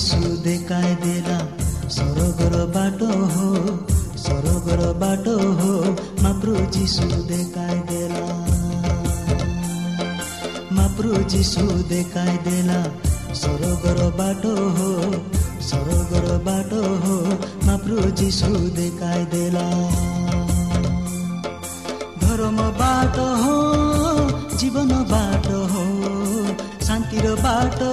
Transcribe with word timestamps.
ମାପ୍ରୁ 0.00 0.12
ଯୀଶୁ 0.16 0.36
ଦେଖାଇ 0.44 0.92
ଦେଲା 1.00 1.34
ସରଗର 1.94 2.58
ବାଟ 2.74 3.00
ହୋ 3.32 3.48
ସରଗର 4.16 4.84
ବାଟ 5.02 5.34
ହୋ 5.58 5.72
ମାପ୍ରୁ 6.24 6.54
ଯୀଶୁ 6.76 7.08
ଦେଖାଇ 7.30 7.76
ଦେଲା 7.90 8.22
ମାପ୍ରୁ 10.78 11.10
ଯୀଶୁ 11.32 11.64
ଦେଖାଇ 11.92 12.36
ଦେଲା 12.46 12.78
ସରଗର 13.42 14.08
ବାଟ 14.20 14.54
ହୋ 14.78 14.88
ସରଗର 15.68 16.38
ବାଟ 16.48 16.80
ହୋ 17.04 17.18
ମାପ୍ରୁ 17.66 17.98
ଯୀଶୁ 18.22 18.50
ଦେଖାଇ 18.80 19.26
ଦେଲା 19.34 19.66
ଧର୍ମ 22.24 22.70
ବାଟ 22.80 23.28
ହୋ 23.42 23.58
ଜୀବନ 24.56 25.04
ବାଟ 25.12 25.60
ହୋ 25.74 25.84
ଶାନ୍ତିର 26.88 27.36
ବାଟ 27.44 27.92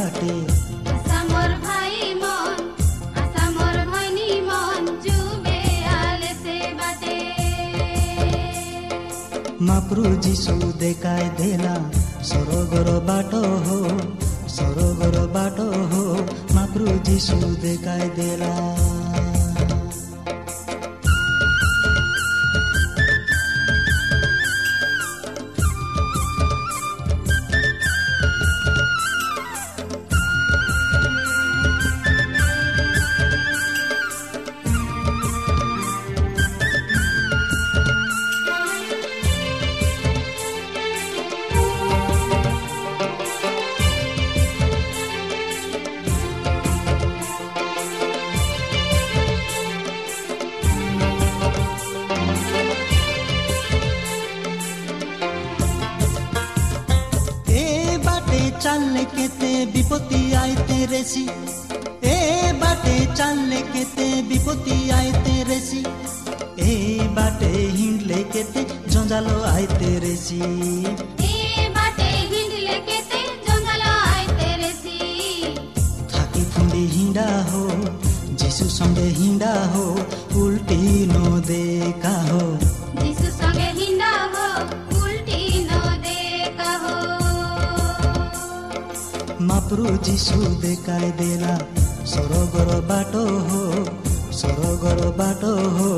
ईशु 17.15 17.35
दे 18.07 18.35
रहा। 18.35 19.00
বিপত্তি 59.91 60.21
আয় 60.41 60.55
তেরেছি 60.67 61.23
এ 62.09 62.17
বাটে 62.61 62.95
চাললে 63.17 63.59
কেতে 63.73 64.07
বিপত্তি 64.29 64.75
আয় 64.91 65.11
তেরেছি 65.23 65.79
এই 66.65 66.85
বাটে 67.15 67.51
হিঁড়লে 67.75 68.19
কেতে 68.33 68.61
জঞ্জালো 68.91 69.35
আয় 69.47 69.67
তেরেছি 69.79 70.39
ଚାଲି 90.91 91.11
ଦେଲା। 91.19 91.53
ସରୋଗର 92.05 92.79
ବାଟ 92.89 93.13
ହୋ 93.47 93.61
ସରୋଗର 94.39 95.11
ବାଟ 95.19 95.51
ହୋ 95.75 95.89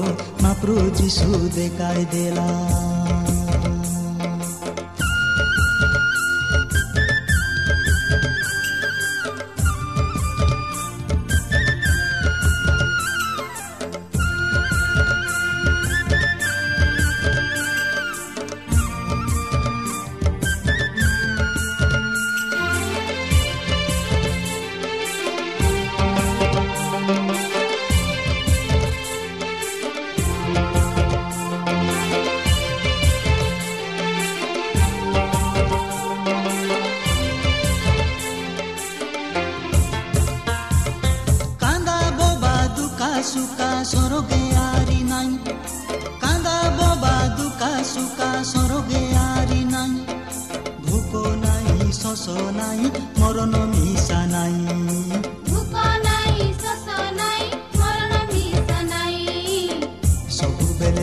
ମାପୃ 0.44 0.74
ଯିଶୁ 1.00 1.30
ଦେଖାଇ 1.56 2.06
ଦେଲା। 2.14 2.48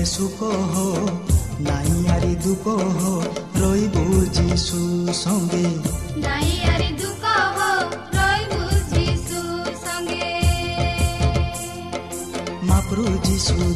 মনে 0.00 0.12
সুখ 0.16 0.38
নাই 1.60 1.90
আরি 2.14 2.34
দুঃখ 2.44 2.64
রইবু 3.60 4.04
যিশু 4.36 4.80
সঙ্গে 5.16 5.66
নাই 6.24 6.48
আরি 6.72 6.90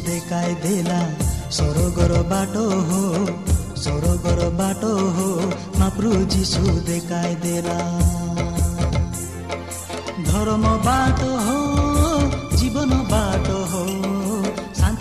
দেখাই 0.05 0.51
দেলা 0.63 1.01
সরগর 1.57 2.11
বাট 2.31 2.55
হো 2.87 3.01
সরগর 3.83 4.39
বাট 4.59 4.83
হো 5.15 5.29
মাপ্রু 5.79 6.11
দেখাই 6.87 7.31
দেলা 7.43 7.79
ধর্ম 10.27 10.65
বাট 10.85 11.19
হো 11.39 11.84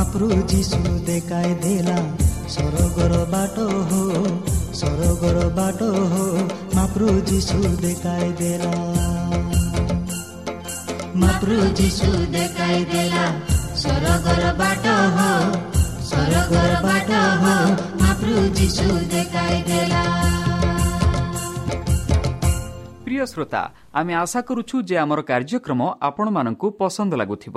ମହାପ୍ରଭୁ 0.00 0.36
ଯିଶୁ 0.50 0.78
ଦେଖାଇ 1.06 1.50
ଦେଲା 1.62 1.96
ସରଗର 2.52 3.14
ବାଟ 3.32 3.56
ହୋ 3.88 3.98
ସରଗର 4.80 5.38
ବାଟ 5.58 5.80
ହୋ 6.12 6.22
ମହାପ୍ରଭୁ 6.76 7.16
ଯିଶୁ 7.30 7.58
ଦେଖାଇ 7.84 8.28
ଦେଲା। 8.40 8.72
ମହାପ୍ରଭୁ 11.20 11.66
ଯିଶୁ 11.80 12.08
ଦେଖାଇ 12.36 12.80
ଦେଲା 12.92 13.24
ସରଗର 13.82 14.42
ବାଟ 14.62 14.86
ହୋ 15.16 15.28
ସରଗର 16.10 16.72
ବାଟ 16.86 17.10
ହୋ 17.42 17.52
ମହାପ୍ରଭୁ 18.00 18.44
ଯିଶୁ 18.58 18.88
ଦେଖାଇ 19.12 19.58
ଦେଲା। 19.68 20.02
ପ୍ରିୟ 23.04 23.22
ଶ୍ରୋତା 23.32 23.62
ଆମେ 23.98 24.12
ଆଶା 24.22 24.40
କରୁଛୁ 24.48 24.76
ଯେ 24.88 24.96
ଆମର 25.04 25.20
କାର୍ଯ୍ୟକ୍ରମ 25.30 25.80
ଆପଣମାନଙ୍କୁ 26.08 26.66
ପସନ୍ଦ 26.80 27.12
ଲାଗୁଥିବ। 27.20 27.56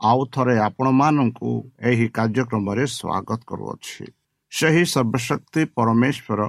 ଆଉ 0.00 0.20
ଥରେ 0.34 0.54
ଆପଣମାନଙ୍କୁ 0.58 1.50
ଏହି 1.80 2.06
କାର୍ଯ୍ୟକ୍ରମରେ 2.16 2.84
ସ୍ୱାଗତ 2.86 3.40
କରୁଅଛି। 3.50 4.04
ସେହି 4.52 4.84
ସର୍ବଶକ୍ତି 4.94 5.62
ପରମେଶ୍ୱର 5.76 6.40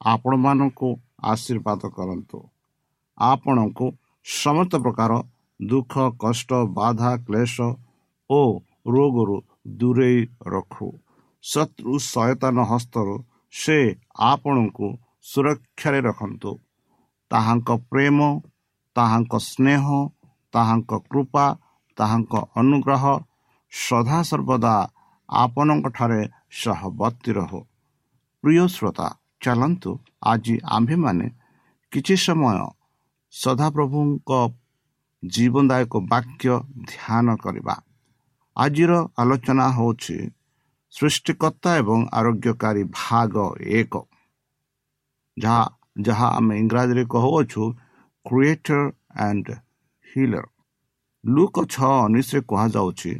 ଆପଣମାନଙ୍କୁ 0.00 0.88
ଆଶୀର୍ବାଦ 1.32 1.80
କରନ୍ତୁ। 1.96 2.38
ଆପଣଙ୍କୁ 3.18 3.86
ସମସ୍ତ 4.26 4.72
ପ୍ରକାର 4.84 5.12
ଦୁଃଖ 5.60 5.94
କଷ୍ଟ 6.18 6.50
ବାଧା 6.78 7.12
କ୍ଲେଶ 7.26 7.56
ଓ 8.30 8.40
ରୋଗରୁ 8.86 9.36
ଦୂରେଇ 9.78 10.20
ରଖୁ। 10.46 10.88
ଶତ୍ରୁ 11.44 11.92
ସୟତାନ 12.12 12.56
ହସ୍ତରୁ 12.70 13.14
ସେ 13.52 13.78
ଆପଣଙ୍କୁ 14.32 14.86
ସୁରକ୍ଷାରେ 15.22 16.00
ରଖନ୍ତୁ। 16.00 16.52
ତାହାଙ୍କ 17.30 17.68
ପ୍ରେମ 17.90 18.18
ତାହାଙ୍କ 18.96 19.32
ସ୍ନେହ 19.50 19.84
ତାହାଙ୍କ 20.54 20.92
କୃପା 21.10 21.46
ତାହାଙ୍କ 21.98 22.32
ଅନୁଗ୍ରହ 22.60 23.04
ସଦାସର୍ବଦା 23.72 24.74
ଆପଣଙ୍କଠାରେ 25.28 26.20
ସହବର୍ତ୍ତୀ 26.60 27.30
ରହୁ। 27.38 27.60
ପ୍ରିୟ 28.44 28.64
ଶ୍ରୋତା 28.68 29.08
ଚାଲନ୍ତୁ 29.40 29.90
ଆଜି 30.22 30.54
ଆମ୍ଭେମାନେ 30.76 31.26
କିଛି 31.92 32.14
ସମୟ 32.16 32.58
ସଦାପ୍ରଭୁଙ୍କ 33.32 34.30
ଜୀବନଦାୟକ 35.22 35.92
ବାକ୍ୟ 36.12 36.48
ଧ୍ୟାନ 36.90 37.26
କରିବା। 37.36 37.76
ଆଜିର 38.56 38.92
ଆଲୋଚନା 39.20 39.66
ହେଉଛି 39.76 40.16
ସୃଷ୍ଟିକର୍ତ୍ତା 40.92 41.70
ଏବଂ 41.76 42.00
ଆରୋଗ୍ୟକାରୀ 42.12 42.82
ଭାଗ 43.00 43.34
ଏକ। 43.78 43.94
ଯାହା 45.36 45.64
ଯାହା 46.00 46.28
ଆମେ 46.38 46.54
ଇଂରାଜୀରେ 46.58 47.04
କହୁଅଛୁ 47.14 47.62
କ୍ରିଏଟର 48.26 48.80
ଆଣ୍ଡ 49.26 49.46
ହିଲର 50.06 50.44
ଲୁକ 51.24 51.54
ଛଅ 51.66 51.90
ଉଣେଇଶରେ 52.06 52.40
କୁହାଯାଉଛି 52.50 53.12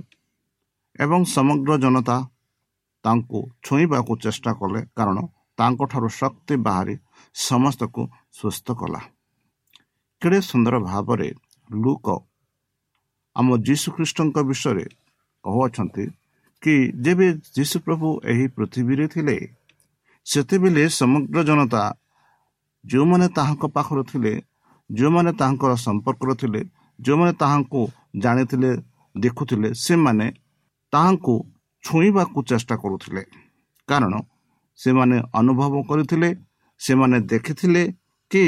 ଏବଂ 0.98 1.20
ସମଗ୍ର 1.34 1.70
ଜନତା 1.82 2.16
ତାଙ୍କୁ 3.04 3.38
ଛୁଇଁବାକୁ 3.64 4.12
ଚେଷ୍ଟା 4.24 4.52
କଲେ 4.60 4.80
କାରଣ 4.96 5.18
ତାଙ୍କଠାରୁ 5.58 6.08
ଶକ୍ତି 6.20 6.54
ବାହାରି 6.66 6.94
ସମସ୍ତଙ୍କୁ 7.34 8.02
ସୁସ୍ଥ 8.38 8.66
କଲା। 8.80 9.00
କେଡ଼େ 10.22 10.40
ସୁନ୍ଦର 10.50 10.74
ଭାବରେ 10.88 11.28
ଲୁକ 11.70 12.06
ଆମ 13.36 13.48
ଯୀଶୁଖ୍ରୀଷ୍ଟଙ୍କ 13.66 14.36
ବିଷୟରେ 14.50 14.86
କହୁଅଛନ୍ତି 15.44 16.04
କି 16.62 16.74
ଯେବେ 17.04 17.28
ଯୀଶୁପ୍ରଭୁ 17.56 18.08
ଏହି 18.30 18.46
ପୃଥିବୀରେ 18.56 19.06
ଥିଲେ 19.14 19.36
ସେତେବେଳେ 20.26 20.84
ସମଗ୍ର 21.00 21.38
ଜନତା 21.48 21.82
ଯେଉଁମାନେ 22.84 23.26
ତାହାଙ୍କ 23.36 23.64
ପାଖରେ 23.76 24.02
ଥିଲେ 24.10 24.32
ଯେଉଁମାନେ 24.90 25.30
ତାହାଙ୍କର 25.40 25.72
ସମ୍ପର୍କରେ 25.86 26.34
ଥିଲେ 26.40 26.60
ଯେଉଁମାନେ 27.00 27.32
ତାହାଙ୍କୁ 27.42 27.80
ଜାଣିଥିଲେ 28.16 28.70
ଦେଖୁଥିଲେ 29.14 29.68
ସେମାନେ 29.86 30.26
ତାହାଙ୍କୁ 30.92 31.34
ଛୁଇଁବାକୁ 31.84 32.38
ଚେଷ୍ଟା 32.50 32.74
କରୁଥିଲେ। 32.82 33.22
କାରଣ 33.88 34.14
ସେମାନେ 34.78 35.16
ଅନୁଭବ 35.40 35.74
କରିଥିଲେ 35.90 36.28
ସେମାନେ 36.80 37.16
ଦେଖିଥିଲେ 37.32 37.82
କି 38.30 38.44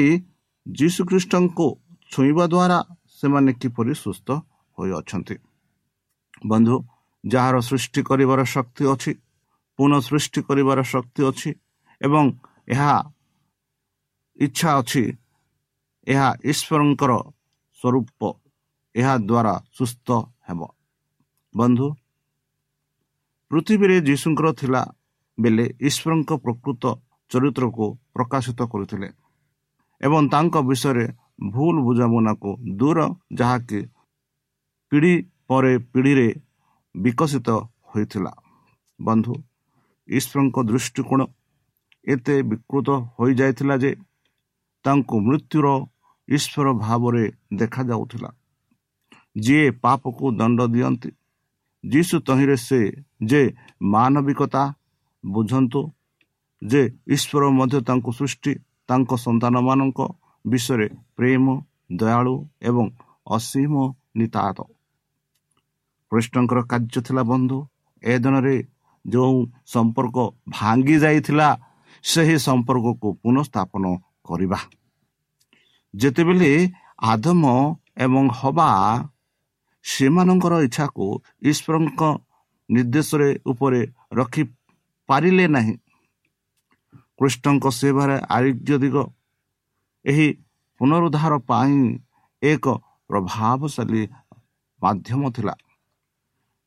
ଯୀଶୁଖ୍ରୀଷ୍ଟଙ୍କୁ 0.67 1.67
ଛୁଇଁବା 2.13 2.45
ଦ୍ୱାରା 2.53 2.79
ସେମାନେ 3.19 3.51
କିପରି 3.61 3.93
ସୁସ୍ଥ 4.05 4.29
ହୋଇଅଛନ୍ତି। 4.79 5.37
ବନ୍ଧୁ 6.47 6.77
ଯାହାର 7.25 7.57
ସୃଷ୍ଟି 7.61 8.01
କରିବାର 8.09 8.41
ଶକ୍ତି 8.55 8.85
ଅଛି 8.93 9.13
ପୁନଃ 9.79 10.01
ସୃଷ୍ଟି 10.09 10.41
କରିବାର 10.49 10.79
ଶକ୍ତି 10.93 11.21
ଅଛି 11.31 11.51
ଏବଂ 12.01 12.25
ଏହା 12.69 12.93
ଇଚ୍ଛା 14.39 14.71
ଅଛି 14.81 15.03
ଏହା 16.07 16.29
ଈଶ୍ୱରଙ୍କର 16.51 17.13
ସ୍ୱରୂପ 17.79 18.21
ଏହା 18.95 19.15
ଦ୍ୱାରା 19.29 19.55
ସୁସ୍ଥ 19.77 20.09
ହେବ। 20.47 20.61
ବନ୍ଧୁ 21.55 21.87
ପୃଥିବୀରେ 23.51 23.97
ଯୀଶୁଙ୍କର 24.09 24.49
ଥିଲା 24.61 24.83
ବେଳେ 25.39 25.65
ଈଶ୍ୱରଙ୍କ 25.89 26.31
ପ୍ରକୃତ 26.45 26.85
ଚରିତ୍ରକୁ 27.31 27.87
ପ୍ରକାଶିତ 28.15 28.61
କରୁଥିଲେ 28.73 29.09
ଏବଂ 30.01 30.23
ତାଙ୍କ 30.33 30.55
ବିଷୟରେ 30.69 31.07
ଭୁଲ 31.55 31.75
ବୁଝାମଣାକୁ 31.87 32.51
ଦୂର 32.79 32.99
ଯାହାକି 33.39 33.81
ପିଢ଼ି 34.93 35.15
ପରେ 35.49 35.73
ପିଢ଼ିରେ 35.93 36.29
ବିକଶିତ 36.95 37.49
ହୋଇଥିଲା। 37.91 38.33
ବନ୍ଧୁ 38.99 39.35
ଈଶ୍ୱରଙ୍କ 40.09 40.57
ଦୃଷ୍ଟିକୋଣ 40.71 41.21
ଏତେ 42.07 42.35
ବିକୃତ 42.51 42.89
ହୋଇଯାଇଥିଲା 43.17 43.77
ଯେ 43.83 43.91
ତାଙ୍କୁ 44.85 45.17
ମୃତ୍ୟୁର 45.27 45.67
ଈଶ୍ୱର 46.29 46.67
ଭାବରେ 46.85 47.25
ଦେଖାଯାଉଥିଲା। 47.61 48.31
ଯିଏ 49.37 49.71
ପାପକୁ 49.83 50.25
ଦଣ୍ଡ 50.39 50.61
ଦିଅନ୍ତି 50.75 51.11
ଯୀଶୁ 51.85 52.17
ତହିଁରେ 52.21 52.57
ସେ 52.57 52.81
ଯେ 53.23 53.43
ମାନବିକତା 53.83 54.63
ବୁଝନ୍ତୁ 55.25 55.81
ଯେ 56.63 56.83
ଈଶ୍ୱର 57.15 57.43
ମଧ୍ୟ 57.51 57.79
ତାଙ୍କୁ 57.89 58.11
ସୃଷ୍ଟି 58.13 58.53
ତାଙ୍କ 58.89 59.11
ସନ୍ତାନମାନଙ୍କ 59.17 60.01
ବିଷୟରେ 60.45 60.89
ପ୍ରେମ 61.17 61.45
ଦୟାଳୁ 61.93 62.35
ଏବଂ 62.63 62.87
ଅସୀମ 63.27 63.75
ନିତାତ 64.17 64.59
କୃଷ୍ଣଙ୍କର 66.13 66.61
କାର୍ଯ୍ୟ 66.63 67.01
ଥିଲା 67.07 67.23
ବନ୍ଧୁ 67.23 67.59
ଏ 68.03 68.15
ଦିନରେ 68.19 68.57
ଯେଉଁ 69.05 69.39
ସମ୍ପର୍କ 69.67 70.17
ଭାଙ୍ଗି 70.49 70.97
ଯାଇଥିଲା 70.99 71.49
ସେହି 72.05 72.37
ସମ୍ପର୍କକୁ 72.39 73.09
ପୁନଃସ୍ଥାପନ 73.23 73.85
କରିବା। 74.25 74.59
ଯେତେବେଳେ 75.95 76.53
ଆଦମ 77.03 77.43
ଏବଂ 77.97 78.25
ହବା 78.31 78.69
ସେମାନଙ୍କର 79.85 80.55
ଇଚ୍ଛାକୁ 80.67 81.07
ଈଶ୍ୱରଙ୍କ 81.43 82.03
ନିର୍ଦ୍ଦେଶରେ 82.69 83.29
ଉପରେ 83.47 83.81
ରଖିପାରିଲେ 84.19 85.47
ନାହିଁ 85.49 85.75
କୃଷ୍ଣଙ୍କ 87.19 87.65
ସେବାରେ 87.79 88.17
ଆରୋଗ୍ୟ 88.37 88.77
ଦିଗ 88.83 88.97
ଏହି 90.05 90.29
ପୁନରୁଦ୍ଧାର 90.81 91.33
ପାଇଁ 91.51 91.81
ଏକ 92.43 92.65
ପ୍ରଭାବଶାଳୀ 93.11 94.03
ମାଧ୍ୟମ 94.83 95.23
ଥିଲା 95.31 95.55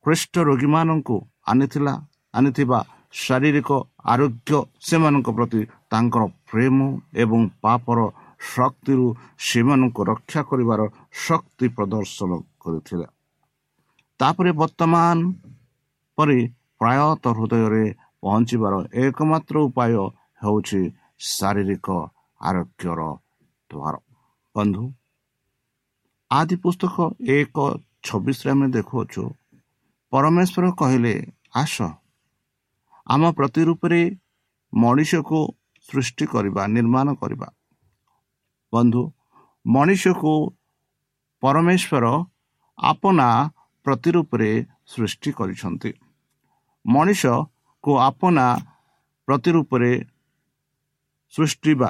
ଖ୍ରୀଷ୍ଟ 0.06 0.36
ରୋଗୀମାନଙ୍କୁ 0.50 1.16
ଆଣିଥିଲା 1.48 1.94
ଆଣିଥିବା 2.34 2.80
ଶାରୀରିକ 3.16 3.70
ଆରୋଗ୍ୟ 4.12 4.52
ସେମାନଙ୍କ 4.88 5.28
ପ୍ରତି 5.38 5.62
ତାଙ୍କର 5.92 6.24
ପ୍ରେମ 6.50 6.78
ଏବଂ 7.24 7.42
ପାପର 7.64 8.00
ଶକ୍ତିରୁ 8.48 9.08
ସେମାନଙ୍କୁ 9.48 10.02
ରକ୍ଷା 10.12 10.42
କରିବାର 10.50 10.82
ଶକ୍ତି 11.24 11.68
ପ୍ରଦର୍ଶନ 11.76 12.32
କରିଥିଲା। 12.64 13.08
ତାପରେ 14.20 14.52
ବର୍ତ୍ତମାନ 14.62 15.18
ପରେ 16.18 16.40
ପ୍ରାୟତଃ 16.80 17.34
ହୃଦୟରେ 17.38 17.86
ପହଞ୍ଚିବାର 18.24 18.74
ଏକମାତ୍ର 19.04 19.56
ଉପାୟ 19.68 19.94
ହେଉଛି 20.44 20.82
ଶାରୀରିକ 21.34 21.88
ଆରୋଗ୍ୟର 22.42 23.02
ଦ୍ୱାର। 23.70 23.96
ବନ୍ଧୁ 24.56 24.84
ଆଦି 26.32 26.56
ପୁସ୍ତକ 26.64 26.96
ଏକ 27.38 27.58
ଛବିଶରେ 28.08 28.50
ଆମେ 28.54 28.68
ଦେଖୁଅଛୁ। 28.76 29.24
ପରମେଶ୍ୱର 30.14 30.66
କହିଲେ 30.80 31.14
ଆସ 31.56 31.76
ଆମ 33.08 33.22
ପ୍ରତିରୂପରେ 33.38 34.02
ମଣିଷକୁ 34.74 35.40
ସୃଷ୍ଟି 35.86 36.26
କରିବା 36.34 36.62
ନିର୍ମାଣ 36.76 37.08
କରିବା। 37.22 37.48
ବନ୍ଧୁ 38.74 39.02
ମଣିଷକୁ 39.66 40.34
ପରମେଶ୍ୱର 41.44 42.06
ଆପଣା 42.78 43.28
ପ୍ରତିରୂପରେ 43.86 44.52
ସୃଷ୍ଟି 44.88 45.32
କରିଛନ୍ତି। 45.32 45.92
ମଣିଷକୁ 46.86 47.92
ଆପଣା 48.00 48.46
ପ୍ରତିରୂପରେ 49.28 49.92
ସୃଷ୍ଟି 51.34 51.74
ବା 51.74 51.90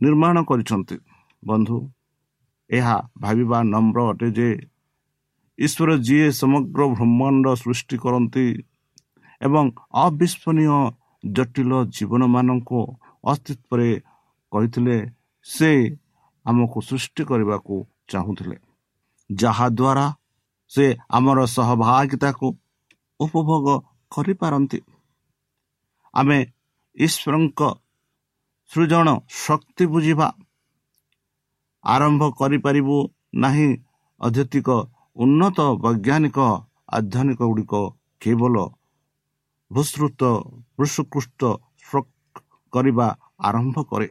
ନିର୍ମାଣ 0.00 0.36
କରିଛନ୍ତି। 0.42 0.96
ବନ୍ଧୁ 1.42 1.78
ଏହା 2.70 2.96
ଭାବିବା 3.20 3.58
ନମ୍ର 3.72 3.98
ଅଟେ 4.10 4.28
ଯେ 4.30 4.48
ଈଶ୍ୱର 5.58 5.90
ଯିଏ 6.06 6.28
ସମଗ୍ର 6.30 6.80
ବ୍ରହ୍ମାଣ୍ଡ 6.92 7.46
ସୃଷ୍ଟି 7.62 7.96
କରନ୍ତି 7.96 8.46
ଏବଂ 9.40 9.64
ଅବିସ୍ମରଣୀୟ 10.04 10.78
ଜଟିଳ 11.24 11.72
ଜୀବନମାନଙ୍କୁ 11.96 12.80
ଅସ୍ତିତ୍ୱରେ 13.24 13.90
କହିଥିଲେ 14.52 14.96
ସେ 15.46 15.70
ଆମକୁ 16.46 16.78
ସୃଷ୍ଟି 16.80 17.22
କରିବାକୁ 17.24 17.74
ଚାହୁଁଥିଲେ। 18.08 18.56
ଯାହାଦ୍ୱାରା 19.30 20.06
ସେ 20.70 20.84
ଆମର 21.16 21.38
ସହଭାଗିତାକୁ 21.46 22.46
ଉପଭୋଗ 23.20 23.66
କରିପାରନ୍ତି। 24.12 24.78
ଆମେ 26.14 26.38
ଈଶ୍ୱରଙ୍କ 26.96 27.60
ସୃଜନ 28.70 29.08
ଶକ୍ତି 29.44 29.84
ବୁଝିବା 29.92 30.28
ଆରମ୍ଭ 31.84 32.22
କରିପାରିବୁ 32.38 32.96
ନାହିଁ 33.42 33.70
ଅଧ୍ୟତିକ 34.20 34.68
ଉନ୍ନତ 35.16 35.58
ବୈଜ୍ଞାନିକ 35.84 36.38
ଆଧ୍ୟାନିକ 36.96 37.40
ଗୁଡ଼ିକ 37.50 37.74
କେବଳ 38.22 38.54
ଭୂସୃତ 39.70 40.20
ବୃଷକୃଷ୍ଟ 40.78 41.40
କରିବା 42.72 43.06
ଆରମ୍ଭ 43.48 43.76
କରେ। 43.90 44.08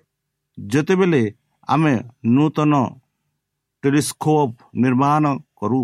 ଯେତେବେଳେ 0.58 1.22
ଆମେ 1.68 1.94
ନୂତନ 2.36 2.74
ଟେଲିସ୍କୋପ୍ 3.86 4.54
ନିର୍ମାଣ 4.82 5.24
କରୁ 5.60 5.82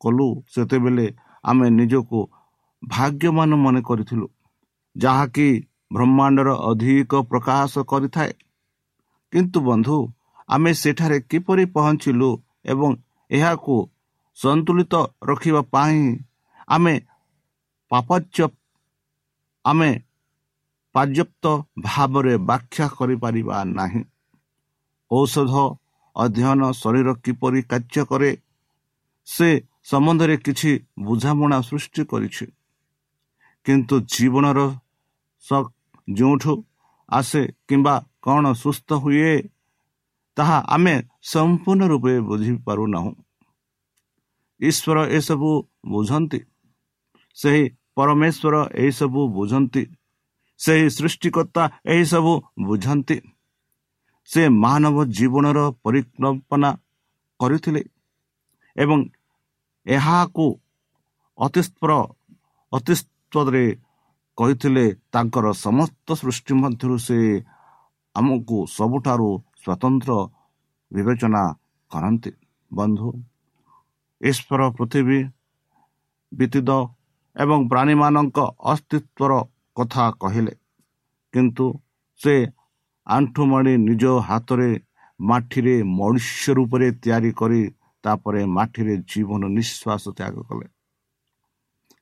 କଲୁ 0.00 0.28
ସେତେବେଳେ 0.54 1.06
ଆମେ 1.44 1.66
ନିଜକୁ 1.70 2.20
ଭାଗ୍ୟମାନ 2.82 3.50
ମନେ 3.64 3.80
କରିଥିଲୁ 3.88 4.26
ଯାହାକି 4.96 5.48
ବ୍ରହ୍ମାଣ୍ଡର 5.94 6.48
ଅଧିକ 6.70 7.12
ପ୍ରକାଶ 7.30 7.72
କରିଥାଏ। 7.90 8.32
କିନ୍ତୁ 9.32 9.58
ବନ୍ଧୁ 9.68 9.98
ଆମେ 10.48 10.70
ସେଠାରେ 10.72 11.18
କିପରି 11.30 11.64
ପହଞ୍ଚିଲୁ 11.74 12.30
ଏବଂ 12.64 12.90
ଏହାକୁ 13.30 13.76
ସନ୍ତୁଳିତ 14.38 14.94
ରଖିବା 15.22 15.62
ପାଇଁ 15.74 16.00
ଆମେ 16.68 16.94
ପାପଚ 17.90 18.36
ଆମେ 19.64 19.90
ପର୍ଯ୍ୟାପ୍ତ 20.94 21.44
ଭାବରେ 21.78 22.34
ବ୍ୟାଖ୍ୟା 22.48 22.86
କରିପାରିବା 22.98 23.56
ନାହିଁ। 23.78 24.02
ଔଷଧ 25.10 25.54
ଅଧ୍ୟୟନ 26.16 26.62
ଶରୀର 26.82 27.08
କିପରି 27.24 27.60
କାର୍ଯ୍ୟ 27.70 28.02
କରେ 28.10 28.30
ସେ 29.28 29.48
ସମ୍ବନ୍ଧରେ 29.90 30.36
କିଛି 30.46 30.70
ବୁଝାମଣା 31.06 31.58
ସୃଷ୍ଟି 31.68 32.02
କରିଛି। 32.10 32.46
କିନ୍ତୁ 33.66 33.94
ଜୀବନର 34.12 34.60
ଯେଉଁଠୁ 36.08 36.52
ଆସେ 37.08 37.42
କିମ୍ବା 37.68 37.94
କ'ଣ 38.24 38.44
ସୁସ୍ଥ 38.62 38.88
ହୁଏ 39.02 39.32
ତାହା 40.36 40.58
ଆମେ 40.74 40.94
ସମ୍ପୂର୍ଣ୍ଣ 41.32 41.82
ରୂପେ 41.92 42.14
ବୁଝିପାରୁନାହୁଁ। 42.28 43.12
ଈଶ୍ୱର 44.60 44.98
ଏସବୁ 45.18 45.50
ବୁଝନ୍ତି 45.92 46.40
ସେହି 47.36 47.64
ପରମେଶ୍ୱର 47.96 48.54
ଏହିସବୁ 48.82 49.20
ବୁଝନ୍ତି 49.36 49.82
ସେହି 50.60 50.86
ସୃଷ୍ଟିକର୍ତ୍ତା 50.96 51.64
ଏହିସବୁ 51.92 52.32
ବୁଝନ୍ତି। 52.66 53.16
ସେ 54.28 54.42
ମାନବ 54.64 54.96
ଜୀବନର 55.16 55.58
ପରିକଳ୍ପନା 55.84 56.70
କରିଥିଲେ 57.40 57.82
ଏବଂ 58.76 58.98
ଏହାକୁ 59.86 60.46
ଅତିସ୍ପର 61.38 61.90
ଅତିସ୍ତରେ 62.72 63.64
କହିଥିଲେ 64.38 64.84
ତାଙ୍କର 65.12 65.46
ସମସ୍ତ 65.66 66.08
ସୃଷ୍ଟି 66.20 66.52
ମଧ୍ୟରୁ 66.62 66.96
ସେ 67.06 67.18
ଆମକୁ 68.14 68.58
ସବୁଠାରୁ 68.76 69.30
ସ୍ୱତନ୍ତ୍ର 69.62 70.12
ବିବେଚନା 70.92 71.42
କରନ୍ତି। 71.90 72.30
ବନ୍ଧୁ 72.70 73.08
ଈଶ୍ୱର 74.20 74.60
ପୃଥିବୀ 74.76 75.20
ବ୍ୟତୀତ 76.32 76.70
ଏବଂ 77.36 77.58
ପ୍ରାଣୀମାନଙ୍କ 77.70 78.38
ଅସ୍ତିତ୍ୱର 78.72 79.32
କଥା 79.76 80.04
କହିଲେ 80.20 80.54
କିନ୍ତୁ 81.34 81.66
ସେ 82.20 82.34
ଆଣ୍ଠୁମଣି 83.06 83.74
ନିଜ 83.88 84.04
ହାତରେ 84.28 84.70
ମାଟିରେ 85.20 85.76
ମନୁଷ୍ୟ 85.98 86.46
ରୂପରେ 86.58 86.88
ତିଆରି 87.02 87.30
କରି 87.32 87.62
ତାପରେ 88.04 88.42
ମାଟିରେ 88.56 88.94
ଜୀବନ 89.10 89.42
ନିଶ୍ୱାସ 89.56 90.04
ତ୍ୟାଗ 90.18 90.36
କଲେ। 90.48 90.66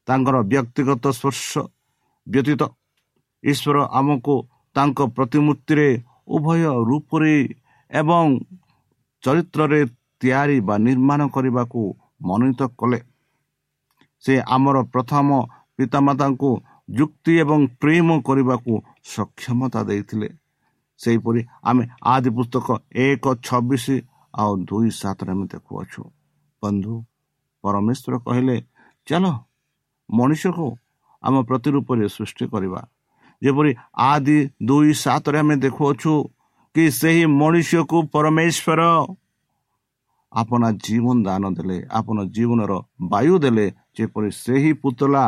ତାଙ୍କର 0.09 0.37
ବ୍ୟକ୍ତିଗତ 0.51 1.05
ସ୍ପର୍ଶ 1.19 1.51
ବ୍ୟତୀତ 2.27 2.63
ଈଶ୍ୱର 3.45 3.77
ଆମକୁ 3.99 4.35
ତାଙ୍କ 4.77 4.99
ପ୍ରତିମୂର୍ତ୍ତିରେ 5.17 5.89
ଉଭୟ 6.29 6.63
ରୂପରେ 6.91 7.35
ଏବଂ 7.91 8.27
ଚରିତ୍ରରେ 9.23 9.81
ତିଆରି 10.21 10.59
ବା 10.61 10.75
ନିର୍ମାଣ 10.79 11.21
କରିବାକୁ 11.35 11.81
ମନୋନୀତ 12.23 12.63
କଲେ। 12.81 13.01
ସେ 14.25 14.35
ଆମର 14.57 14.77
ପ୍ରଥମ 14.93 15.29
ପିତାମାତାଙ୍କୁ 15.79 16.51
ଯୁକ୍ତି 16.91 17.33
ଏବଂ 17.43 17.61
ପ୍ରେମ 17.81 18.09
କରିବାକୁ 18.21 18.73
ସକ୍ଷମତା 19.15 19.81
ଦେଇଥିଲେ। 19.89 20.29
ସେହିପରି 21.01 21.41
ଆମେ 21.69 21.85
ଆଦି 22.13 22.31
ପୁସ୍ତକ 22.37 22.67
ଏକ 23.05 23.25
ଛବିଶ 23.47 23.87
ଆଉ 24.35 24.53
ଦୁଇ 24.69 24.91
ସାତରେ 25.01 25.31
ଆମେ 25.35 25.45
ଦେଖୁଅଛୁ। 25.53 26.03
ବନ୍ଧୁ 26.63 26.95
ପରମେଶ୍ୱର 27.65 28.15
କହିଲେ 28.27 28.57
ଚାଲ 29.07 29.25
ମଣିଷକୁ 30.09 30.67
ଆମ 31.23 31.35
ପ୍ରତିରୂପରେ 31.49 32.07
ସୃଷ୍ଟି 32.17 32.45
କରିବା। 32.53 32.81
ଯେପରି 33.43 33.71
ଆଦି 34.11 34.39
ଦୁଇ 34.69 34.93
ସାତରେ 35.05 35.39
ଆମେ 35.43 35.55
ଦେଖୁଅଛୁ 35.65 36.13
କି 36.75 36.85
ସେହି 37.01 37.25
ମଣିଷକୁ 37.41 37.99
ପରମେଶ୍ୱର 38.15 38.81
ଆପଣ 40.33 40.63
ଜୀବନ 40.85 41.17
ଦାନ 41.27 41.43
ଦେଲେ 41.57 41.79
ଆପଣ 41.99 42.17
ଜୀବନର 42.35 42.73
ବାୟୁ 43.13 43.35
ଦେଲେ 43.45 43.67
ଯେପରି 43.97 44.29
ସେହି 44.45 44.73
ପୁତଲା 44.83 45.25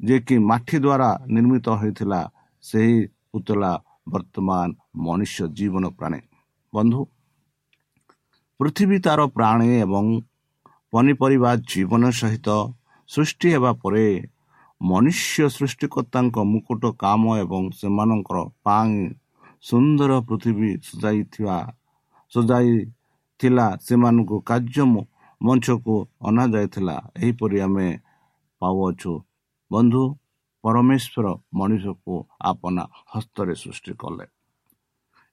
ଯିଏକି 0.00 0.36
ମାଠି 0.50 0.76
ଦ୍ୱାରା 0.84 1.10
ନିର୍ମିତ 1.34 1.66
ହୋଇଥିଲା 1.80 2.20
ସେହି 2.64 2.96
ପୁତଲା 3.30 3.72
ବର୍ତ୍ତମାନ 4.08 4.68
ମନୁଷ୍ୟ 5.06 5.48
ଜୀବନ 5.58 5.84
ପ୍ରାଣୀ 5.98 6.20
ବନ୍ଧୁ 6.72 7.00
ପୃଥିବୀ 8.60 8.98
ତାର 9.00 9.20
ପ୍ରାଣୀ 9.34 9.68
ଏବଂ 9.78 10.06
ପନିପରିବା 10.92 11.50
ଜୀବନ 11.70 12.10
ସହିତ 12.12 12.48
ସୃଷ୍ଟି 13.08 13.48
ହେବା 13.54 13.72
ପରେ 13.82 14.06
ମନୁଷ୍ୟ 14.80 15.48
ସୃଷ୍ଟିକର୍ତ୍ତାଙ୍କ 15.48 16.36
ମୁକୁଟ 16.44 16.82
କାମ 16.98 17.22
ଏବଂ 17.38 17.62
ସେମାନଙ୍କର 17.78 18.38
ପାଇଁ 18.64 18.98
ସୁନ୍ଦର 19.64 20.12
ପୃଥିବୀ 20.28 20.70
ସଜାଇଥିବା 20.82 21.56
ସଜାଇଥିଲା 22.32 23.66
ସେମାନଙ୍କୁ 23.80 24.36
କାର୍ଯ୍ୟ 24.46 24.84
ମଞ୍ଚକୁ 25.40 25.94
ଅଣାଯାଇଥିଲା 26.28 26.96
ଏହିପରି 27.16 27.58
ଆମେ 27.60 27.88
ପାଉଅଛୁ 28.62 29.12
ବନ୍ଧୁ 29.70 30.02
ପରମେଶ୍ୱର 30.64 31.26
ମଣିଷକୁ 31.58 32.14
ଆପଣା 32.50 32.82
ହସ୍ତରେ 33.12 33.54
ସୃଷ୍ଟି 33.62 33.92
କଲେ। 34.02 34.24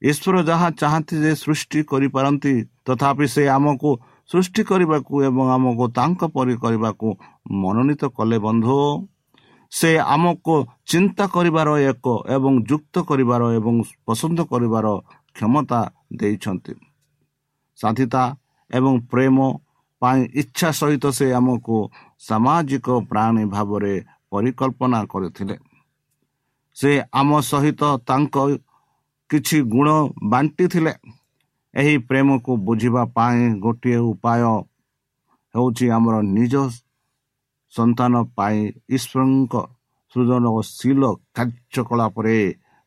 ଈଶ୍ୱର 0.01 0.35
ଯାହା 0.49 0.67
ଚାହାନ୍ତି 0.81 1.15
ଯେ 1.23 1.31
ସୃଷ୍ଟି 1.43 1.79
କରିପାରନ୍ତି 1.91 2.53
ତଥାପି 2.85 3.25
ସେ 3.35 3.43
ଆମକୁ 3.57 3.89
ସୃଷ୍ଟି 4.29 4.61
କରିବାକୁ 4.69 5.13
ଏବଂ 5.29 5.45
ଆମକୁ 5.55 5.85
ତାଙ୍କ 5.97 6.21
ପରି 6.35 6.55
କରିବାକୁ 6.63 7.07
ମନୋନୀତ 7.61 8.03
କଲେ 8.17 8.37
ବନ୍ଧୁ। 8.45 8.79
ସେ 9.71 9.89
ଆମକୁ 10.15 10.55
ଚିନ୍ତା 10.91 11.25
କରିବାର 11.35 11.69
ଏକ 11.91 12.05
ଏବଂ 12.35 12.53
ଯୁକ୍ତ 12.69 12.95
କରିବାର 13.09 13.41
ଏବଂ 13.59 13.75
ପସନ୍ଦ 14.07 14.39
କରିବାର 14.51 14.87
କ୍ଷମତା 15.35 15.79
ଦେଇଛନ୍ତି। 16.19 16.73
ସାଥିତା 17.79 18.23
ଏବଂ 18.71 18.93
ପ୍ରେମ 19.11 19.37
ପାଇଁ 20.01 20.21
ଇଚ୍ଛା 20.41 20.69
ସହିତ 20.79 21.05
ସେ 21.17 21.27
ଆମକୁ 21.39 21.77
ସାମାଜିକ 22.19 22.87
ପ୍ରାଣୀ 23.09 23.43
ଭାବରେ 23.55 23.93
ପରିକଳ୍ପନା 24.31 24.99
କରିଥିଲେ। 25.11 25.55
ସେ 26.77 26.91
ଆମ 27.19 27.29
ସହିତ 27.41 27.81
ତାଙ୍କ 28.07 28.35
କିଛି 29.29 29.57
ଗୁଣ 29.73 29.87
ବାଣ୍ଟିଥିଲେ। 30.31 30.93
ଏହି 31.73 31.95
ପ୍ରେମକୁ 32.09 32.51
ବୁଝିବା 32.67 33.03
ପାଇଁ 33.15 33.39
ଗୋଟିଏ 33.63 33.99
ଉପାୟ 34.11 34.41
ହେଉଛି 35.55 35.85
ଆମର 35.97 36.15
ନିଜ 36.37 36.53
ସନ୍ତାନ 37.73 38.13
ପାଇଁ 38.37 38.59
ଈଶ୍ୱରଙ୍କ 38.95 39.53
ସୃଜନଶୀଳ 40.15 41.03
କାର୍ଯ୍ୟକଳାପରେ 41.35 42.37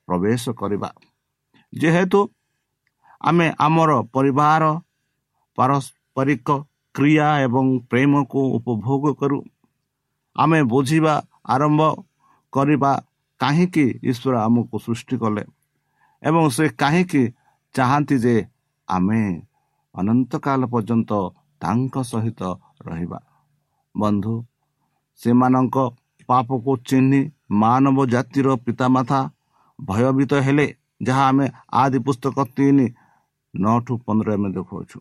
ପ୍ରବେଶ 0.09 0.43
କରିବା। 0.61 0.91
ଯେହେତୁ 1.73 2.21
ଆମେ 3.21 3.47
ଆମର 3.59 3.91
ପରିବାର 4.15 4.63
ପାରସ୍ପରିକ 5.59 6.49
କ୍ରିୟା 6.95 7.29
ଏବଂ 7.47 7.67
ପ୍ରେମକୁ 7.91 8.41
ଉପଭୋଗ 8.57 9.05
କରୁ 9.21 9.39
ଆମେ 10.39 10.59
ବୁଝିବା 10.63 11.15
ଆରମ୍ଭ 11.55 11.83
କରିବା 12.53 12.93
କାହିଁକି 13.41 13.87
ଈଶ୍ୱର 14.11 14.35
ଆମକୁ 14.47 14.77
ସୃଷ୍ଟି 14.79 15.17
କଲେ 15.23 15.45
ଏବଂ 16.23 16.45
ସେ 16.57 16.65
କାହିଁକି 16.79 17.23
ଚାହାନ୍ତି 17.75 18.17
ଯେ 18.25 18.37
ଆମେ 18.89 19.21
ଅନନ୍ତକାଳ 19.95 20.61
ପର୍ଯ୍ୟନ୍ତ 20.73 21.11
ତାଙ୍କ 21.61 21.95
ସହିତ 22.03 22.41
ରହିବା। 22.87 23.19
ବନ୍ଧୁ 23.95 24.35
ସେମାନଙ୍କ 25.21 25.77
ପାପକୁ 26.29 26.73
ଚିହ୍ନି 26.89 27.21
ମାନବ 27.63 27.99
ଜାତିର 28.07 28.49
ପିତାମାତା 28.65 29.21
ଭୟଭୀତ 29.79 30.33
ହେଲେ 30.47 30.67
ଯାହା 31.03 31.25
ଆମେ 31.31 31.47
ଆଦି 31.73 31.99
ପୁସ୍ତକ 32.07 32.37
ତିନି 32.57 32.87
ନଅଠୁ 33.55 33.93
ପନ୍ଦର 34.07 34.29
ଆମେ 34.37 34.49
ଦେଖାଉଛୁ 34.57 34.99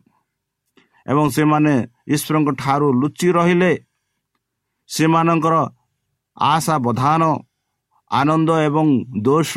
ଏବଂ 1.06 1.24
ସେମାନେ 1.36 1.74
ଈଶ୍ୱରଙ୍କ 2.14 2.48
ଠାରୁ 2.62 2.86
ଲୁଚି 3.00 3.28
ରହିଲେ 3.36 3.70
ସେମାନଙ୍କର 4.90 5.54
ଆଶା 6.36 6.74
ବଧାନ 6.86 7.22
ଆନନ୍ଦ 8.10 8.50
ଏବଂ 8.66 8.88
ଦୋଷ 9.26 9.52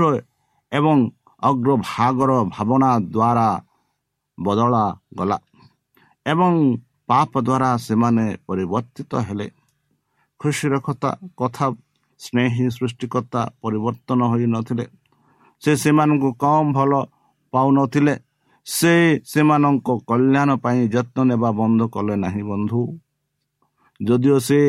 ଏବଂ 0.72 0.98
ଅଗ୍ରଭାଗର 1.50 2.32
ଭାବନା 2.56 2.90
ଦ୍ୱାରା 3.14 3.50
ବଦଳା 4.38 4.86
ଗଲା 5.18 5.38
ଏବଂ 6.26 6.52
ପାପ 7.10 7.32
ଦ୍ୱାରା 7.48 7.70
ସେମାନେ 7.88 8.26
ପରିବର୍ତ୍ତିତ 8.48 9.12
ହେଲେ। 9.28 9.48
ଖୁସିର 10.40 10.74
କଥା 10.88 11.12
କଥା 11.40 11.66
ସ୍ନେହୀ 12.20 12.66
ସୃଷ୍ଟିକର୍ତ୍ତା 12.78 13.42
ପରିବର୍ତ୍ତନ 13.62 14.20
ହୋଇନଥିଲେ 14.32 14.86
ସେ 15.62 15.72
ସେମାନଙ୍କୁ 15.84 16.30
କମ୍ 16.44 16.70
ଭଲ 16.78 16.92
ପାଉନଥିଲେ 17.54 18.16
ସେ 18.68 18.94
ସେମାନଙ୍କ 19.32 19.90
କଲ୍ୟାଣ 20.10 20.50
ପାଇଁ 20.64 20.82
ଯତ୍ନ 20.96 21.18
ନେବା 21.30 21.50
ବନ୍ଦ 21.60 21.82
କଲେ 21.96 22.16
ନାହିଁ 22.24 22.44
ବନ୍ଧୁ। 22.52 22.82
ଯଦିଓ 24.00 24.38
ସେ 24.48 24.60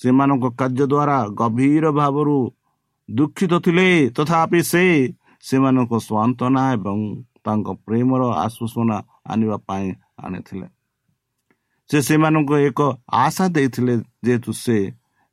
ସେମାନଙ୍କ 0.00 0.44
କାର୍ଯ୍ୟ 0.58 0.84
ଦ୍ୱାରା 0.92 1.18
ଗଭୀର 1.40 1.84
ଭାବରୁ 1.98 2.36
ଦୁଃଖିତ 3.08 3.52
ଥିଲେ। 3.64 3.88
ତଥାପି 4.16 4.60
ସେ 4.70 4.84
ସେମାନଙ୍କ 5.44 5.92
ସ୍ୱାନ୍ତନା 6.08 6.62
ଏବଂ 6.76 6.98
ତାଙ୍କ 7.44 7.68
ପ୍ରେମର 7.86 8.22
ଆଶ୍ୱାସନା 8.44 8.96
ଆଣିବା 9.32 9.56
ପାଇଁ 9.68 9.86
ଆଣିଥିଲେ। 10.24 10.66
ସେ 11.90 11.98
ସେମାନଙ୍କୁ 12.08 12.54
ଏକ 12.68 12.80
ଆଶା 13.24 13.44
ଦେଇଥିଲେ 13.48 13.94
ଯେହେତୁ 14.24 14.50
ସେ 14.64 14.78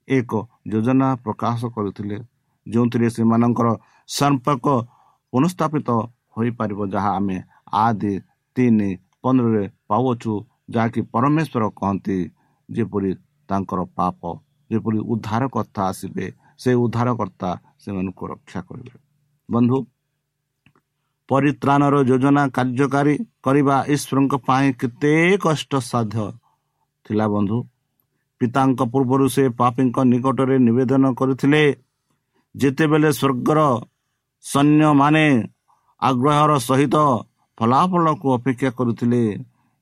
ଏକ 0.07 0.31
ଯୋଜନା 0.71 1.07
ପ୍ରକାଶ 1.25 1.59
କରିଥିଲେ 1.75 2.17
ଯେଉଁଥିରେ 2.65 3.07
ସେମାନଙ୍କର 3.15 3.67
ସମ୍ପର୍କ 4.09 4.67
ପୁନଃସ୍ଥାପିତ 5.33 5.89
ହୋଇପାରିବ 6.35 6.79
ଯାହା 6.93 7.11
ଆମେ 7.19 7.37
ଆଦି 7.83 8.13
ତିନି 8.55 8.89
ପନ୍ଦରରେ 9.23 9.63
ପାଉଅଛୁ 9.89 10.33
ଯାହାକି 10.73 11.01
ପରମେଶ୍ୱର 11.13 11.63
କହନ୍ତି 11.79 12.17
ଯେପରି 12.69 13.11
ତାଙ୍କର 13.49 13.79
ପାପ 13.97 14.21
ଯେପରି 14.71 14.99
ଉଦ୍ଧାରକର୍ତ୍ତା 15.11 15.81
ଆସିବେ 15.91 16.25
ସେ 16.61 16.71
ଉଦ୍ଧାରକର୍ତ୍ତା 16.83 17.49
ସେମାନଙ୍କୁ 17.81 18.23
ରକ୍ଷା 18.31 18.59
କରିବେ। 18.67 18.97
ବନ୍ଧୁ 19.49 19.77
ପରିତ୍ରାଣର 21.29 21.95
ଯୋଜନା 22.09 22.43
କାର୍ଯ୍ୟକାରୀ 22.55 23.15
କରିବା 23.45 23.75
ଈଶ୍ୱରଙ୍କ 23.93 24.33
ପାଇଁ 24.47 24.67
କେତେ 24.81 25.13
କଷ୍ଟସାଧ୍ୟ 25.43 26.25
ଥିଲା 27.05 27.25
ବନ୍ଧୁ। 27.27 27.57
ପିତାଙ୍କ 28.41 28.79
ପୂର୍ବରୁ 28.93 29.25
ସେ 29.35 29.43
ପାପୀଙ୍କ 29.59 29.97
ନିକଟରେ 30.11 30.55
ନିବେଦନ 30.67 31.03
କରିଥିଲେ 31.19 31.63
ଯେତେବେଳେ 32.55 33.09
ସ୍ୱର୍ଗର 33.19 33.59
ସୈନ୍ୟମାନେ 34.43 35.25
ଆଗ୍ରହର 36.01 36.51
ସହିତ 36.59 36.95
ଫଳାଫଳକୁ 37.57 38.27
ଅପେକ୍ଷା 38.37 38.69
କରୁଥିଲେ 38.77 39.21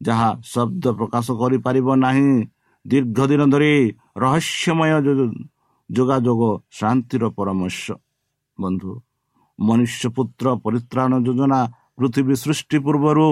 ଯାହା 0.02 0.30
ଶବ୍ଦ 0.54 0.86
ପ୍ରକାଶ 1.00 1.28
କରିପାରିବ 1.41 1.88
ନାହିଁ 2.06 2.32
ଦୀର୍ଘ 2.86 3.17
ଦିନ 3.30 3.41
ଧରି 3.54 3.74
ରହସ୍ୟମୟ 4.17 4.91
ଯୋଗାଯୋଗ 5.89 6.41
ଶାନ୍ତିର 6.80 7.24
ପରାମର୍ଶ। 7.38 7.86
ବନ୍ଧୁ 8.58 8.91
ମନୁଷ୍ୟ 9.60 10.04
ପୁତ୍ର 10.15 10.46
ପରିତ୍ରାଣ 10.63 11.12
ଯୋଜନା 11.26 11.60
ପୃଥିବୀ 11.98 12.36
ସୃଷ୍ଟି 12.43 12.78
ପୂର୍ବରୁ 12.86 13.28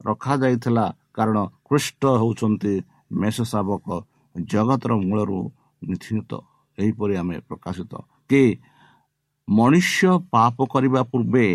ରଖାଯାଇଥିଲା 0.00 0.86
କାରଣ 1.16 1.38
କୃଷ୍ଟ 1.66 2.02
ହେଉଛନ୍ତି 2.20 2.74
ମେଷ 3.20 3.36
ଶାବକ 3.52 3.86
ଜଗତର 4.34 4.92
ମୂଳରୁ 5.02 5.38
ନିଶ୍ଚିତ 5.82 6.32
ଏହିପରି 6.78 7.14
ଆମେ 7.20 7.36
ପ୍ରକାଶିତ 7.48 7.92
କି 8.30 8.42
ମନୁଷ୍ୟ 9.48 10.10
ପାପ 10.32 10.56
କରିବା 10.72 11.02
ପୂର୍ବେ 11.10 11.46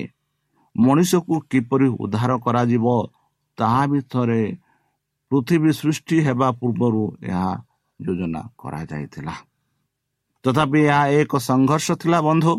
ମଣିଷକୁ 0.75 1.35
କିପରି 1.51 1.87
ଉଦ୍ଧାର 2.03 2.31
କରାଯିବ 2.45 2.85
ତାହା 3.57 3.83
ଭିତରେ 3.91 4.41
ପୃଥିବୀ 5.31 5.71
ସୃଷ୍ଟି 5.71 6.17
ହେବା 6.25 6.47
ପୂର୍ବରୁ 6.51 7.03
ଏହା 7.23 7.49
ଯୋଜନା 7.99 8.41
କରାଯାଇଥିଲା। 8.57 9.33
ତଥାପି 10.45 10.79
ଏହା 10.81 11.03
ଏକ 11.19 11.31
ସଂଘର୍ଷ 11.49 11.87
ଥିଲା 12.01 12.19
ବନ୍ଧୁ। 12.21 12.53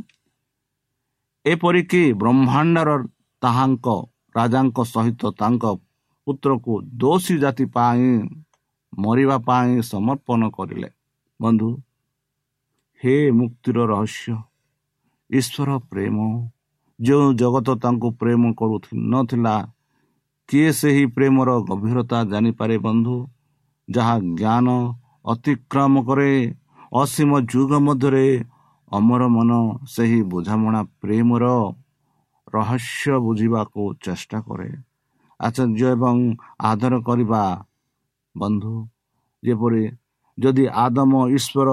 ଏପରିକି 1.44 2.02
ବ୍ରହ୍ମାଣ୍ଡର 2.12 2.90
ତାହାଙ୍କ 3.42 3.86
ରାଜାଙ୍କ 4.36 4.78
ସହିତ 4.84 5.22
ତାଙ୍କ 5.40 5.64
ପୁତ୍ରକୁ 6.26 6.72
ଦୋଷୀ 7.00 7.34
ଜାତି 7.38 7.64
ପାଇଁ 7.74 8.06
ମରିବା 8.98 9.36
ପାଇଁ 9.48 9.70
ସମର୍ପଣ 9.82 10.40
କରିଲେ। 10.56 10.88
ବନ୍ଧୁ 11.40 11.68
ହେ 13.02 13.14
ମୁକ୍ତିର 13.30 13.78
ରହସ୍ୟ 13.86 14.34
ଈଶ୍ୱର 15.30 15.70
ପ୍ରେମ 15.90 16.16
ଯେଉଁ 16.98 17.26
ଜଗତ 17.32 17.68
ତାଙ୍କୁ 17.82 18.08
ପ୍ରେମ 18.20 18.42
କରୁ 18.52 18.76
ନଥିଲା 19.12 19.54
କିଏ 20.50 20.70
ସେହି 20.76 21.04
ପ୍ରେମର 21.16 21.50
ଗଭୀରତା 21.68 22.18
ଜାଣିପାରେ 22.30 22.76
ବନ୍ଧୁ? 22.86 23.16
ଯାହା 23.88 24.14
ଜ୍ଞାନ 24.38 24.66
ଅତିକ୍ରମ 25.32 26.02
କରେ 26.08 26.32
ଅସୀମ 26.92 27.30
ଯୁଗ 27.52 27.70
ମଧ୍ୟରେ 27.86 28.26
ଅମର 28.92 29.22
ମନ 29.34 29.50
ସେହି 29.94 30.20
ବୁଝାମଣା 30.32 30.80
ପ୍ରେମର 31.02 31.44
ରହସ୍ୟ 32.48 33.12
ବୁଝିବାକୁ 33.26 33.82
ଚେଷ୍ଟା 34.04 34.38
କରେ। 34.48 34.70
ଆଚର୍ଯ୍ୟ 35.40 35.86
ଏବଂ 35.96 36.16
ଆଦର 36.70 36.94
କରିବା 37.08 37.42
ବନ୍ଧୁ 38.34 38.74
ଯେପରି 39.42 39.84
ଯଦି 40.38 40.64
ଆଦମ 40.84 41.12
ଈଶ୍ୱର 41.36 41.70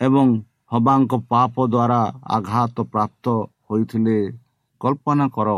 ଏବଂ 0.00 0.26
ହବାଙ୍କ 0.72 1.12
ପାପ 1.32 1.54
ଦ୍ୱାରା 1.74 2.00
ଆଘାତ 2.36 2.76
ପ୍ରାପ୍ତ 2.92 3.24
ହୋଇଥିଲେ 3.66 4.18
କଳ୍ପନା 4.80 5.26
କର 5.36 5.48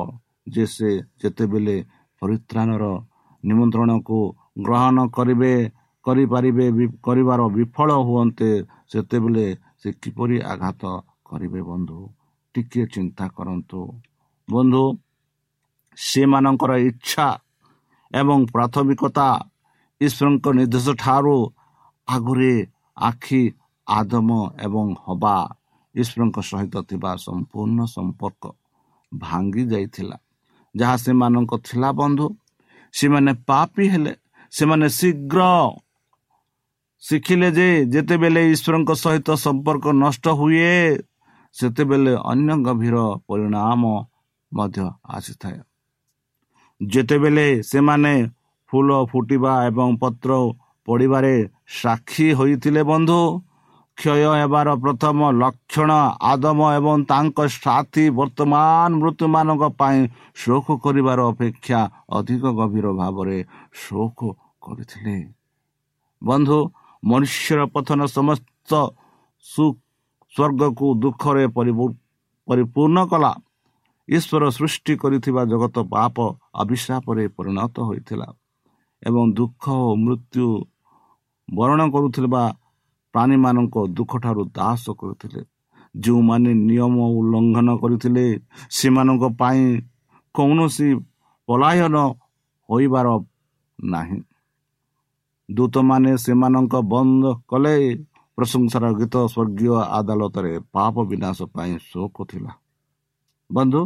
ଯେ 0.54 0.64
ସେ 0.66 0.90
ଯେତେବେଳେ 1.20 1.76
ପରିତ୍ରାଣର 2.22 2.84
ନିମନ୍ତ୍ରଣକୁ 3.44 4.18
ଗ୍ରହଣ 4.66 4.96
କରିବେ 5.16 5.54
କରିପାରିବେ 6.04 6.66
କରିବାର 7.02 7.40
ବିଫଳ 7.56 7.90
ହୁଅନ୍ତେ 8.08 8.50
ସେତେବେଳେ 8.90 9.46
ସେ 9.80 9.88
କିପରି 10.02 10.36
ଆଘାତ 10.52 10.82
କରିବେ 11.28 11.60
ବନ୍ଧୁ? 11.70 11.98
ଟିକିଏ 12.54 12.84
ଚିନ୍ତା 12.86 13.24
କରନ୍ତୁ। 13.36 13.80
ବନ୍ଧୁ 14.48 14.84
ସେମାନଙ୍କର 15.98 16.72
ଇଚ୍ଛା 16.88 17.26
ଏବଂ 18.12 18.38
ପ୍ରାଥମିକତା 18.54 19.28
ଈଶ୍ୱରଙ୍କ 20.00 20.46
ନିର୍ଦ୍ଦେଶ 20.58 20.86
ଠାରୁ 21.02 21.36
ଆଗରେ 22.08 22.52
ଆଖି 23.00 23.42
ଆଦମ 23.86 24.30
ଏବଂ 24.66 24.86
ହବା 25.04 25.36
ଈଶ୍ୱରଙ୍କ 25.94 26.38
ସହିତ 26.50 26.74
ଥିବା 26.88 27.10
ସମ୍ପୂର୍ଣ୍ଣ 27.16 27.78
ସମ୍ପର୍କ 27.96 28.42
ଭାଙ୍ଗି 29.12 29.62
ଯାଇଥିଲା। 29.72 30.16
ଯାହା 30.76 30.96
ସେମାନଙ୍କ 30.96 31.52
ଥିଲା 31.66 31.90
ବନ୍ଧୁ 32.00 32.26
ସେମାନେ 32.94 33.32
ପାପି 33.48 33.84
ହେଲେ 33.88 34.12
ସେମାନେ 34.52 34.86
ଶୀଘ୍ର 34.98 35.40
ଶିଖିଲେ 37.02 37.48
ଯେ 37.50 37.68
ଯେତେବେଳେ 37.92 38.42
ଈଶ୍ୱରଙ୍କ 38.52 38.90
ସହିତ 39.04 39.28
ସମ୍ପର୍କ 39.46 39.84
ନଷ୍ଟ 40.04 40.24
ହୁଏ 40.40 40.72
ସେତେବେଳେ 41.54 42.12
ଅନ୍ୟ 42.30 42.52
ଗଭୀର 42.66 42.96
ପରିଣାମ 43.28 43.82
ମଧ୍ୟ 44.52 44.78
ଆସିଥାଏ। 45.08 45.58
ଯେତେବେଳେ 46.80 47.46
ସେମାନେ 47.62 48.14
ଫୁଲ 48.70 48.88
ଫୁଟିବା 49.10 49.52
ଏବଂ 49.68 49.88
ପତ୍ର 50.02 50.30
ପଡ଼ିବାରେ 50.88 51.34
ସାକ୍ଷୀ 51.80 52.26
ହୋଇଥିଲେ 52.32 52.82
ବନ୍ଧୁ 52.82 53.20
କ୍ଷୟ 53.98 54.24
ହେବାର 54.40 54.68
ପ୍ରଥମ 54.82 55.18
ଲକ୍ଷଣ 55.42 55.90
ଆଦମ 56.32 56.58
ଏବଂ 56.78 56.96
ତାଙ୍କ 57.10 57.38
ସାଥୀ 57.56 58.04
ବର୍ତ୍ତମାନ 58.18 58.90
ମୃତ୍ୟୁମାନଙ୍କ 59.00 59.64
ପାଇଁ 59.80 59.98
ଶୋକ 60.42 60.66
କରିବାର 60.84 61.18
ଅପେକ୍ଷା 61.32 61.80
ଅଧିକ 62.18 62.44
ଗଭୀର 62.58 62.86
ଭାବରେ 63.00 63.38
ଶୋକ 63.82 64.20
କରିଥିଲେ। 64.64 65.16
ବନ୍ଧୁ 66.22 66.58
ମନୁଷ୍ୟର 67.02 67.60
ପଥନ 67.74 68.00
ସମସ୍ତ 68.16 68.70
ସୁ 69.46 69.64
ସ୍ୱର୍ଗକୁ 70.34 70.86
ଦୁଃଖରେ 71.02 71.44
ପରିପୂର୍ଣ୍ଣ 72.48 72.98
କଲା। 73.10 73.32
ଈଶ୍ୱର 74.08 74.44
ସୃଷ୍ଟି 74.56 74.92
କରିଥିବା 75.02 75.42
ଜଗତ 75.50 75.76
ପାପ 75.92 76.16
ଅଭିଶାପରେ 76.62 77.24
ପରିଣତ 77.36 77.74
ହୋଇଥିଲା 77.88 78.28
ଏବଂ 79.02 79.24
ଦୁଃଖ 79.38 79.64
ଓ 79.88 79.90
ମୃତ୍ୟୁ 80.04 80.46
ବରଣ 81.48 81.80
କରୁଥିବା 81.94 82.42
ପ୍ରାଣୀମାନଙ୍କ 83.16 83.74
ଦୁଃଖଠାରୁ 83.96 84.42
ଦାସ 84.56 84.84
କରୁଥିଲେ। 85.00 85.42
ଯେଉଁମାନେ 85.94 86.50
ନିୟମ 86.68 86.96
ଉଲ୍ଲଙ୍ଘନ 87.18 87.68
କରିଥିଲେ 87.82 88.24
ସେମାନଙ୍କ 88.78 89.24
ପାଇଁ 89.40 89.62
କୌଣସି 90.34 90.88
ପଲାୟନ 91.48 91.96
ହୋଇବାର 92.68 93.06
ନାହିଁ। 93.78 94.18
ଦୂତମାନେ 95.48 96.12
ସେମାନଙ୍କ 96.24 96.74
ବନ୍ଦ 96.92 97.24
କଲେ। 97.50 97.76
ପ୍ରଶଂସାର 98.38 98.84
ଗୀତ 99.00 99.14
ସ୍ୱର୍ଗୀୟ 99.32 99.74
ଆଦାଲତରେ 99.98 100.52
ପାପ 100.74 100.94
ବିନାଶ 101.10 101.38
ପାଇଁ 101.54 101.72
ଶୋକ 101.88 102.16
ଥିଲା। 102.30 102.52
ବନ୍ଧୁ 103.50 103.80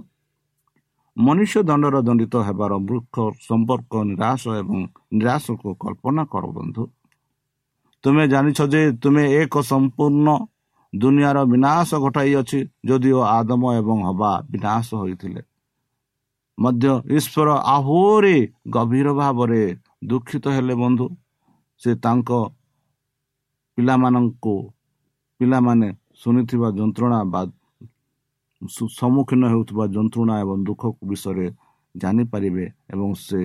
ମନୁଷ୍ୟ 1.16 1.58
ଦଣ୍ଡର 1.68 1.96
ଦଣ୍ଡିତ 2.06 2.34
ହେବାର 2.46 2.72
ବୃକ୍ଷ 2.88 3.16
ସମ୍ପର୍କ 3.46 3.92
ନିରାଶ 4.10 4.42
ଏବଂ 4.62 4.78
ନିରାଶକୁ 5.14 5.68
କଳ୍ପନା 5.82 6.22
କର 6.32 6.44
ବନ୍ଧୁ। 6.58 6.82
ତୁମେ 8.04 8.24
ଜାଣିଛ 8.32 8.58
ଯେ 8.72 8.80
ତୁମେ 9.02 9.24
ଏକ 9.40 9.54
ସମ୍ପୂର୍ଣ୍ଣ 9.70 10.28
ଦୁନିଆର 10.92 11.38
ବିନାଶ 11.52 11.90
ଘଟାଇଅଛି 12.04 12.58
ଯଦିଓ 12.88 13.20
ଆଦମ 13.36 13.62
ଏବଂ 13.80 13.98
ହବା 14.08 14.32
ବିନାଶ 14.52 14.88
ହୋଇଥିଲେ। 15.00 15.42
ମଧ୍ୟ 16.58 16.86
ଈଶ୍ୱର 17.16 17.48
ଆହୁରି 17.76 18.38
ଗଭୀର 18.74 19.08
ଭାବରେ 19.20 19.62
ଦୁଃଖିତ 20.10 20.44
ହେଲେ 20.56 20.74
ବନ୍ଧୁ 20.82 21.06
ସେ 21.82 21.90
ତାଙ୍କ 22.04 22.30
ପିଲାମାନଙ୍କୁ 23.78 24.54
ପିଲାମାନେ 25.40 25.88
ଶୁଣିଥିବା 26.20 26.68
ଯନ୍ତ୍ରଣା 26.78 27.20
ବା 27.32 27.40
ସମ୍ମୁଖୀନ 28.98 29.42
ହେଉଥିବା 29.52 29.84
ଯନ୍ତ୍ରଣା 29.96 30.34
ଏବଂ 30.44 30.58
ଦୁଃଖକୁ 30.68 31.02
ବିଷୟରେ 31.10 31.46
ଜାଣିପାରିବେ 31.94 32.64
ଏବଂ 32.92 33.08
ସେ 33.26 33.40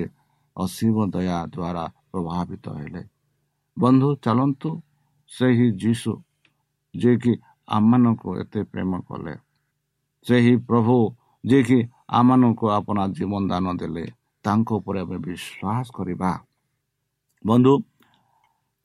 ଅସୀମ 0.58 0.96
ଦୟା 1.14 1.38
ଦ୍ୱାରା 1.54 1.84
ପ୍ରଭାବିତ 2.12 2.66
ହେଲେ। 2.80 3.02
ବନ୍ଧୁ 3.78 4.10
ଚାଲନ୍ତୁ 4.24 4.70
ସେହି 5.32 5.68
ଯୀଶୁ 5.82 6.12
ଯିଏକି 6.94 7.34
ଆମମାନଙ୍କୁ 7.68 8.30
ଏତେ 8.42 8.62
ପ୍ରେମ 8.72 8.92
କଲେ। 9.08 9.34
ସେହି 10.26 10.54
ପ୍ରଭୁ 10.68 10.96
ଯିଏକି 11.44 11.80
ଆମମାନଙ୍କୁ 12.20 12.66
ଆପଣା 12.78 13.04
ଜୀବନ 13.18 13.42
ଦାନ 13.52 13.66
ଦେଲେ 13.82 14.06
ତାଙ୍କ 14.46 14.68
ଉପରେ 14.80 15.00
ଆମେ 15.06 15.18
ବିଶ୍ୱାସ 15.26 15.86
କରିବା। 15.98 16.32
ବନ୍ଧୁ 17.46 17.74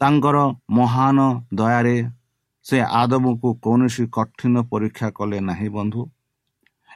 ତାଙ୍କର 0.01 0.37
ମହାନ 0.71 1.19
ଦୟାରେ 1.55 1.97
ସେ 2.67 2.79
ଆଦମକୁ 3.01 3.49
କୌଣସି 3.65 4.05
କଠିନ 4.17 4.55
ପରୀକ୍ଷା 4.73 5.09
କଲେ 5.19 5.39
ନାହିଁ 5.41 5.69
ବନ୍ଧୁ। 5.77 6.03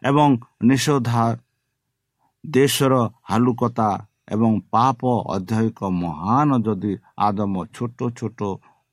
ଏବଂ 0.02 0.28
ନିଷୋଧା 0.62 1.24
ଦେଶର 2.44 2.94
ହାଲୁକତା 3.30 3.88
ଏବଂ 4.28 4.52
ପାପ 4.72 5.00
ଅଧ୍ୟାୟିକ 5.34 5.80
ମହାନ 6.02 6.50
ଯଦି 6.66 6.92
ଆଦମ 7.26 7.54
ଛୋଟ 7.76 7.98
ଛୋଟ 8.18 8.40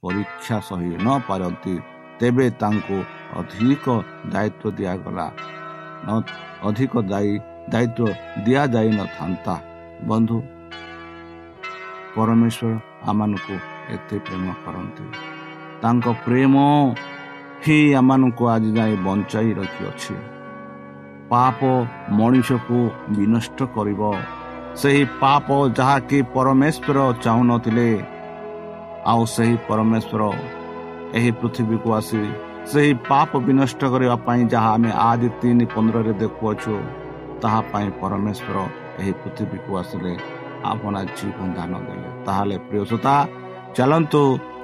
ପରୀକ୍ଷା 0.03 0.57
ସହି 0.67 0.93
ନପାରନ୍ତି 1.05 1.75
ତେବେ 2.19 2.47
ତାଙ୍କୁ 2.61 2.97
ଅଧିକ 3.39 3.85
ଦାୟିତ୍ୱ 4.33 4.75
ଦିଆଗଲା। 4.77 5.27
ଅଧିକ 6.67 6.93
ଦାୟୀ 7.11 7.33
ଦାୟିତ୍ୱ 7.71 8.17
ଦିଆଯାଇନଥାନ୍ତା 8.45 9.55
ବନ୍ଧୁ 10.09 10.37
ପରମେଶ୍ୱର 12.15 12.73
ଆମମାନଙ୍କୁ 13.09 13.55
ଏତେ 13.95 14.17
ପ୍ରେମ 14.25 14.45
କରନ୍ତି। 14.63 15.05
ତାଙ୍କ 15.81 16.05
ପ୍ରେମ 16.25 16.55
ହିଁ 17.63 17.79
ଆମମାନଙ୍କୁ 17.99 18.43
ଆଜି 18.53 18.69
ଯାଏ 18.77 18.93
ବଞ୍ଚାଇ 19.05 19.49
ରଖିଅଛି। 19.59 20.15
ପାପ 21.31 21.59
ମଣିଷକୁ 22.19 22.77
ବିନଷ୍ଟ 23.15 23.59
କରିବ। 23.75 24.01
ସେହି 24.79 25.03
ପାପ 25.21 25.47
ଯାହାକି 25.77 26.17
ପରମେଶ୍ୱର 26.33 26.97
ଚାହୁଁନଥିଲେ 27.23 27.89
ଆଉ 29.11 29.21
ସେହି 29.35 29.55
ପରମେଶ୍ୱର 29.67 30.21
ଏହି 31.17 31.31
ପୃଥିବୀକୁ 31.39 31.89
ଆସି 31.99 32.21
ସେହି 32.71 32.91
ପାପ 33.09 33.29
ବିନଷ୍ଟ 33.47 33.81
କରିବା 33.93 34.15
ପାଇଁ 34.27 34.41
ଯାହା 34.53 34.69
ଆମେ 34.77 34.91
ଆଜି 35.09 35.29
ତିନି 35.41 35.65
ପନ୍ଦରରେ 35.73 36.13
ଦେଖୁଅଛୁ 36.23 36.73
ତାହା 37.41 37.59
ପାଇଁ 37.71 37.87
ପରମେଶ୍ୱର 38.01 38.57
ଏହି 39.01 39.13
ପୃଥିବୀକୁ 39.21 39.71
ଆସିଲେ 39.81 40.13
ଆପଣ 40.71 40.93
ଜୀବନ 41.17 41.47
ଦାନ 41.57 41.73
ଦେଲେ। 41.87 42.09
ତାହେଲେ 42.25 42.55
ପ୍ରିୟସତା 42.67 43.15
ଚାଲନ୍ତୁ 43.75 44.21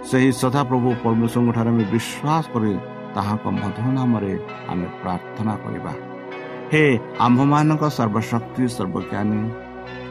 ସେହି 0.09 0.29
ସଦାପ୍ରଭୁ 0.41 0.89
ପରମେଶ୍ୱରଙ୍କ 1.03 1.51
ଠାରେ 1.57 1.69
ଆମେ 1.73 1.85
ବିଶ୍ୱାସ 1.93 2.43
କରି 2.53 2.73
ତାହାଙ୍କ 3.15 3.45
ମଧୁର 3.59 3.87
ନାମରେ 3.97 4.33
ଆମେ 4.71 4.87
ପ୍ରାର୍ଥନା 5.01 5.53
କରିବା। 5.63 5.93
ହେ 6.71 6.83
ଆମ୍ଭମାନଙ୍କ 7.25 7.83
ସର୍ବଶକ୍ତି 7.97 8.63
ସର୍ବଜ୍ଞାନୀ 8.77 9.41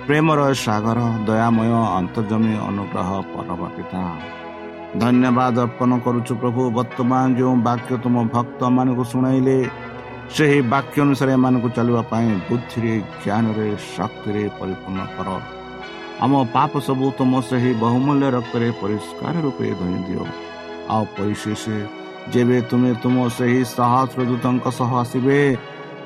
ପ୍ରେମର 0.06 0.40
ସାଗର 0.64 0.98
ଦୟାମୟ 1.28 1.70
ଅନ୍ତର୍ଜମୀ 2.00 2.54
ଅନୁଗ୍ରହ 2.68 3.10
ପରବର୍ତ୍ତିତା 3.32 4.02
ଧନ୍ୟବାଦ 5.02 5.56
ଅର୍ପଣ 5.66 5.90
କରୁଛୁ 6.04 6.32
ପ୍ରଭୁ 6.42 6.62
ବର୍ତ୍ତମାନ 6.78 7.24
ଯେଉଁ 7.38 7.54
ବାକ୍ୟ 7.68 7.92
ତୁମ 8.04 8.16
ଭକ୍ତମାନଙ୍କୁ 8.34 9.04
ଶୁଣାଇଲେ 9.12 9.56
ସେହି 10.36 10.58
ବାକ୍ୟ 10.74 10.96
ଅନୁସାରେ 11.04 11.32
ଏମାନଙ୍କୁ 11.38 11.68
ଚାଲିବା 11.76 12.02
ପାଇଁ 12.12 12.28
ବୁଦ୍ଧିରେ 12.48 12.94
ଜ୍ଞାନରେ 13.22 13.68
ଶକ୍ତିରେ 13.94 14.42
ପରିପୂର୍ଣ୍ଣ 14.58 15.00
କର 15.16 15.28
ଆମ 16.24 16.32
ପାପ 16.56 16.72
ସବୁ 16.86 17.06
ତୁମ 17.18 17.32
ସେହି 17.50 17.70
ବହୁମୂଲ୍ୟ 17.84 18.26
ରକ୍ତରେ 18.36 18.68
ପରିଷ୍କାର 18.80 19.34
ରୂପେ 19.44 19.66
ଧୋଇ 19.80 19.98
ଦିଅ। 20.06 20.24
ଆଉ 20.94 21.02
ପରିଶେଷ 21.16 21.62
ଯେବେ 22.32 22.58
ତୁମେ 22.70 22.90
ତୁମ 23.02 23.16
ସେହି 23.38 23.60
ସହସ୍ର 23.76 24.20
ଦୂତଙ୍କ 24.30 24.64
ସହ 24.78 24.90
ଆସିବେ 25.02 25.38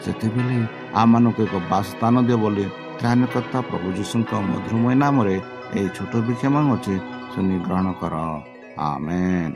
ସେତେବେଳେ 0.03 0.59
ଆମମାନଙ୍କୁ 1.03 1.41
ଏକ 1.47 1.55
ବାସସ୍ଥାନ 1.73 2.15
ଦିଅ 2.29 2.39
ବୋଲି 2.45 2.67
ତ୍ରାଣକର୍ତ୍ତା 3.01 3.59
ପ୍ରଭୁ 3.69 3.89
ଯୀଶୁଙ୍କ 3.99 4.31
ମଧୁରମୟ 4.49 4.95
ନାମରେ 5.03 5.37
ଏହି 5.77 5.89
ଛୋଟ 5.97 6.13
ବିକ୍ଷମ 6.27 6.55
ଅଛି 6.75 6.95
ଶୁଣି 7.33 7.57
ଗ୍ରହଣ 7.67 7.87
କର। 8.01 8.15
ଆମେନ୍। 8.87 9.55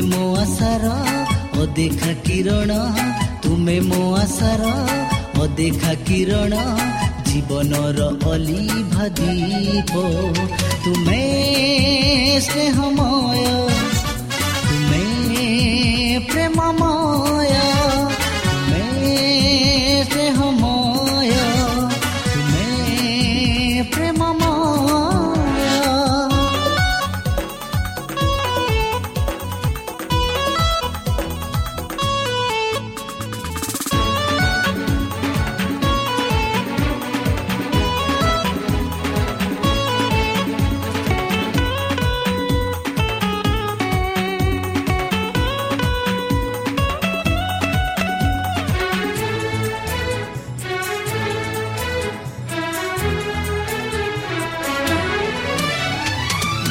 ତୁମେ 0.00 0.08
ମୋ 0.10 0.26
ଆଶାର 0.42 0.84
ଅଦେଖା 1.62 2.12
କିରଣ 2.26 2.70
ତୁମେ 3.42 3.74
ମୋ 3.88 4.00
ଆଶାର 4.16 4.62
ଅଦେଖା 5.44 5.92
କିରଣ 6.06 6.54
ଜୀବନର 7.28 7.98
ଅଲିଭା 8.32 9.08
ଦୀପ 9.18 9.92
ତୁମେ 10.84 11.20
ସ୍ନେହମୟ 12.46 13.44
ତୁମେ 14.64 15.04
ପ୍ରେମମୟ 16.30 16.99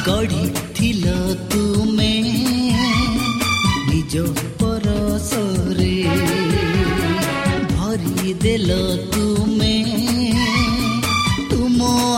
ଗଢ଼ିଥିଲ 0.06 1.04
ତୁମେ। 1.50 2.12
ତୁମେ। 9.12 9.76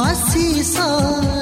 ଆଶିଷରେ 0.08 1.41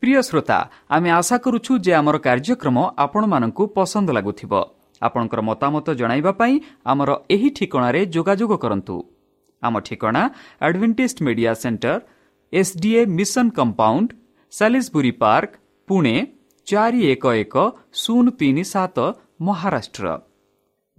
प्रिय 0.00 0.20
श्रोता 0.22 0.56
आम 0.90 1.06
आशा 1.10 1.36
कार्यक्रम 2.24 2.78
आपूर्सुथ्यो 2.78 4.60
आपणको 5.02 5.42
मतामत 5.42 5.88
जाँदै 5.98 6.58
आम 9.62 9.78
ठिकै 9.88 10.10
एही 10.10 10.28
Adventist 10.68 11.14
media 11.20 11.54
centre 11.54 11.98
SDA 12.52 13.04
mission 13.20 13.48
compound 13.56 14.12
Salisbury 14.52 15.10
park 15.20 15.56
Pune 15.88 16.16
चारि 16.66 17.06
एक 17.06 17.26
एक 17.26 17.56
शून्य 18.02 18.30
तिन 18.40 18.62
सत 18.74 19.00
Maharashtra 19.40 20.16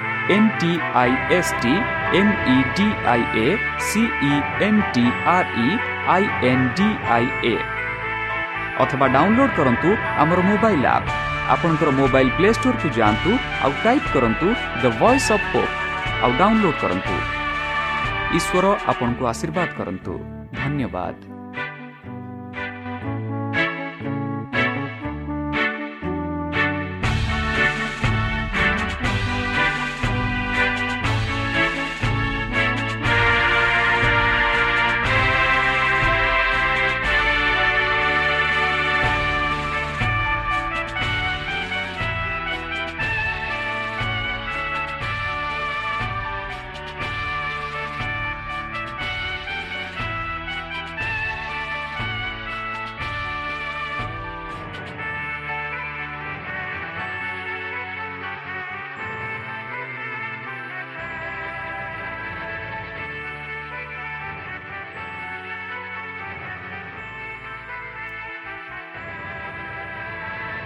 D 0.61 0.71
I 1.01 1.11
A 1.37 1.39
C E 1.41 1.75
N 4.67 4.81
T 4.93 5.05
R 5.35 5.49
E 5.65 5.67
I 6.15 6.23
N 6.51 6.65
D 6.77 6.87
I 7.15 7.25
A 7.53 7.55
ଅଥବା 8.83 9.07
ଡାଉନଲୋଡ୍ 9.15 9.53
କରନ୍ତୁ 9.57 9.89
ଆମର 10.23 10.39
ମୋବାଇଲ୍ 10.49 10.85
ଆପ୍ 10.85 11.09
ଆପଣଙ୍କର 11.53 11.89
ମୋବାଇଲ୍ 11.99 12.31
ପ୍ଲେ 12.37 12.49
ଷ୍ଟୋରକୁ 12.53 12.87
ଯାଆନ୍ତୁ 12.97 13.31
ଆଉ 13.63 13.71
ଟାଇପ୍ 13.83 14.07
କରନ୍ତୁ 14.13 14.47
ଦ 14.81 14.85
ଭଏସ୍ 15.01 15.31
ଅଫ୍ 15.35 15.45
ପୋପ୍ 15.53 15.73
ଆଉ 16.23 16.31
ଡାଉନଲୋଡ୍ 16.41 16.77
କରନ୍ତୁ। 16.83 17.15
ଈଶ୍ୱର 18.37 18.65
ଆପଣଙ୍କୁ 18.91 19.23
ଆଶୀର୍ବାଦ 19.33 19.69
କରନ୍ତୁ। 19.79 20.13
ଧନ୍ୟବାଦ। 20.61 21.30